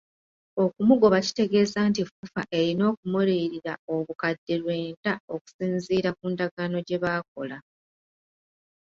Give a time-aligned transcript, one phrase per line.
[0.63, 7.57] Okumugoba kitegeeza nti FUFA erina okumuliyirira n'obukadde lwenda okusinziira ku ndagaano gye baakola.